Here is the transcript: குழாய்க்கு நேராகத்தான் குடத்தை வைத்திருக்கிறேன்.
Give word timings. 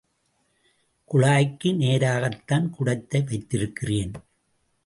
குழாய்க்கு 1.11 1.69
நேராகத்தான் 1.75 2.69
குடத்தை 2.69 3.21
வைத்திருக்கிறேன். 3.21 4.13